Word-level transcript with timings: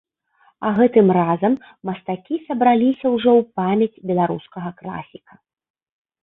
А 0.67 0.69
гэтым 0.77 1.11
разам 1.17 1.53
мастакі 1.89 2.39
сабраліся 2.47 3.05
ўжо 3.17 3.31
ў 3.43 3.59
памяць 3.61 4.01
беларускага 4.13 4.69
класіка. 4.81 5.33